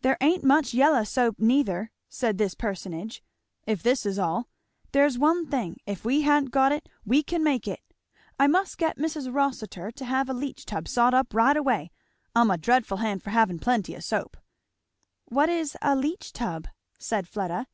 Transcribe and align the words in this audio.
"There 0.00 0.16
ain't 0.22 0.42
much 0.42 0.72
yallow 0.72 1.04
soap 1.04 1.38
neither," 1.38 1.90
said 2.08 2.38
this 2.38 2.54
personage, 2.54 3.22
"if 3.66 3.82
this 3.82 4.06
is 4.06 4.18
all. 4.18 4.48
There's 4.92 5.18
one 5.18 5.46
thing 5.46 5.76
if 5.84 6.06
we 6.06 6.22
ha'n't 6.22 6.50
got 6.50 6.72
it 6.72 6.88
we 7.04 7.22
can 7.22 7.44
make 7.44 7.68
it. 7.68 7.82
I 8.40 8.46
must 8.46 8.78
get 8.78 8.96
Mis' 8.96 9.28
Rossitur 9.28 9.90
to 9.90 10.04
have 10.06 10.30
a 10.30 10.32
leach 10.32 10.64
tub 10.64 10.88
sot 10.88 11.12
up 11.12 11.34
right 11.34 11.54
away. 11.58 11.90
I'm 12.34 12.50
a 12.50 12.56
dreadful 12.56 12.96
hand 12.96 13.22
for 13.22 13.28
havin' 13.28 13.58
plenty 13.58 13.94
o' 13.94 14.00
soap." 14.00 14.38
"What 15.26 15.50
is 15.50 15.76
a 15.82 15.94
leach 15.96 16.32
tub?" 16.32 16.66
said 16.98 17.28
Fleda. 17.28 17.66